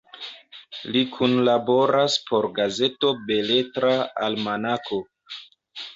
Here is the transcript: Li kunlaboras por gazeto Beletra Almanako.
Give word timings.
Li 0.95 1.03
kunlaboras 1.17 2.17
por 2.31 2.49
gazeto 2.57 3.13
Beletra 3.29 3.95
Almanako. 4.29 5.03